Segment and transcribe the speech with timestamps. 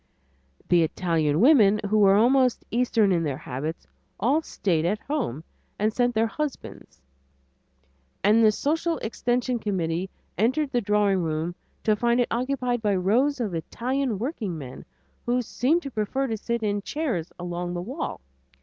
[0.67, 3.85] The Italian women, who were almost eastern in their habits,
[4.19, 5.43] all stayed at home
[5.77, 6.99] and sent their husbands,
[8.23, 10.09] and the social extension committee
[10.39, 11.53] entered the drawing room
[11.83, 14.85] to find it occupied by rows of Italian workingmen,
[15.27, 18.21] who seemed to prefer to sit in chairs along the wall.